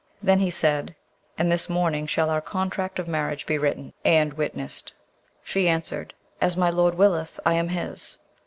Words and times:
Then 0.19 0.39
he 0.39 0.49
said, 0.49 0.95
'And 1.37 1.51
this 1.51 1.69
morning 1.69 2.07
shall 2.07 2.31
our 2.31 2.41
contract 2.41 2.97
of 2.97 3.07
marriage 3.07 3.45
be 3.45 3.59
written 3.59 3.93
and 4.03 4.33
witnessed?' 4.33 4.93
She 5.43 5.69
answered, 5.69 6.15
'As 6.41 6.57
my 6.57 6.71
lord 6.71 6.95
willeth; 6.95 7.39
I 7.45 7.53
am 7.53 7.67
his.' 7.67 8.17